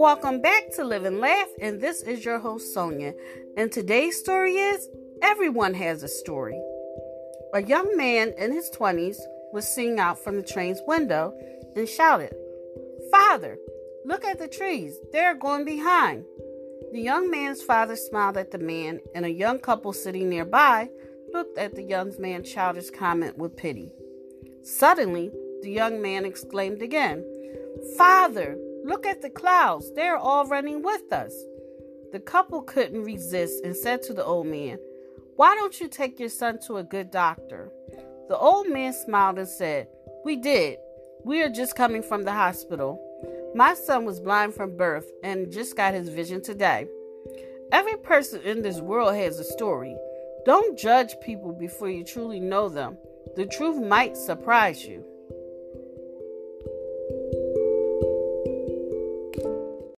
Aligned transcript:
Welcome 0.00 0.40
back 0.40 0.72
to 0.76 0.84
Live 0.84 1.04
and 1.04 1.18
Laugh, 1.18 1.48
and 1.60 1.78
this 1.78 2.00
is 2.00 2.24
your 2.24 2.38
host 2.38 2.72
Sonia. 2.72 3.12
And 3.58 3.70
today's 3.70 4.18
story 4.18 4.54
is 4.54 4.88
Everyone 5.20 5.74
Has 5.74 6.02
a 6.02 6.08
Story. 6.08 6.58
A 7.52 7.62
young 7.62 7.94
man 7.98 8.32
in 8.38 8.50
his 8.50 8.70
20s 8.70 9.18
was 9.52 9.68
seeing 9.68 10.00
out 10.00 10.18
from 10.18 10.36
the 10.36 10.42
train's 10.42 10.80
window 10.86 11.34
and 11.76 11.86
shouted, 11.86 12.34
Father, 13.10 13.58
look 14.06 14.24
at 14.24 14.38
the 14.38 14.48
trees, 14.48 14.98
they're 15.12 15.34
going 15.34 15.66
behind. 15.66 16.24
The 16.92 17.02
young 17.02 17.30
man's 17.30 17.62
father 17.62 17.94
smiled 17.94 18.38
at 18.38 18.52
the 18.52 18.58
man, 18.58 19.00
and 19.14 19.26
a 19.26 19.30
young 19.30 19.58
couple 19.58 19.92
sitting 19.92 20.30
nearby 20.30 20.88
looked 21.34 21.58
at 21.58 21.74
the 21.74 21.82
young 21.82 22.14
man's 22.18 22.50
childish 22.50 22.88
comment 22.88 23.36
with 23.36 23.54
pity. 23.54 23.92
Suddenly, 24.62 25.30
the 25.60 25.70
young 25.70 26.00
man 26.00 26.24
exclaimed 26.24 26.80
again, 26.80 27.22
Father, 27.98 28.56
look 28.84 29.06
at 29.06 29.22
the 29.22 29.30
clouds. 29.30 29.92
They're 29.94 30.16
all 30.16 30.46
running 30.46 30.82
with 30.82 31.12
us. 31.12 31.34
The 32.12 32.20
couple 32.20 32.62
couldn't 32.62 33.04
resist 33.04 33.64
and 33.64 33.76
said 33.76 34.02
to 34.02 34.14
the 34.14 34.24
old 34.24 34.46
man, 34.46 34.78
Why 35.36 35.54
don't 35.54 35.80
you 35.80 35.88
take 35.88 36.18
your 36.18 36.28
son 36.28 36.58
to 36.66 36.78
a 36.78 36.82
good 36.82 37.10
doctor? 37.10 37.70
The 38.28 38.36
old 38.36 38.68
man 38.68 38.92
smiled 38.92 39.38
and 39.38 39.48
said, 39.48 39.88
We 40.24 40.36
did. 40.36 40.78
We 41.24 41.42
are 41.42 41.50
just 41.50 41.76
coming 41.76 42.02
from 42.02 42.24
the 42.24 42.32
hospital. 42.32 43.00
My 43.54 43.74
son 43.74 44.04
was 44.04 44.20
blind 44.20 44.54
from 44.54 44.76
birth 44.76 45.10
and 45.22 45.52
just 45.52 45.76
got 45.76 45.94
his 45.94 46.08
vision 46.08 46.42
today. 46.42 46.86
Every 47.72 47.96
person 47.96 48.40
in 48.42 48.62
this 48.62 48.80
world 48.80 49.14
has 49.14 49.38
a 49.38 49.44
story. 49.44 49.96
Don't 50.44 50.78
judge 50.78 51.14
people 51.20 51.52
before 51.52 51.90
you 51.90 52.04
truly 52.04 52.40
know 52.40 52.68
them. 52.68 52.96
The 53.36 53.46
truth 53.46 53.76
might 53.76 54.16
surprise 54.16 54.84
you. 54.84 55.04